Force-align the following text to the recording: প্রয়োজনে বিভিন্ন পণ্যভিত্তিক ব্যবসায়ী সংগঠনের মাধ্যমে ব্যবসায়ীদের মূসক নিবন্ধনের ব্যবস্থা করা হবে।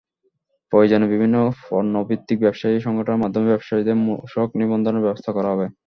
প্রয়োজনে 0.73 1.07
বিভিন্ন 1.13 1.35
পণ্যভিত্তিক 1.61 2.37
ব্যবসায়ী 2.41 2.75
সংগঠনের 2.79 3.21
মাধ্যমে 3.23 3.47
ব্যবসায়ীদের 3.47 3.97
মূসক 4.05 4.47
নিবন্ধনের 4.59 5.05
ব্যবস্থা 5.05 5.31
করা 5.33 5.49
হবে। 5.53 5.65